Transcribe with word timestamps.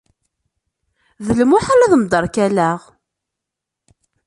D 1.25 1.27
lmuḥal 1.39 1.79
ad 1.81 1.93
mderkaleɣ! 2.01 2.79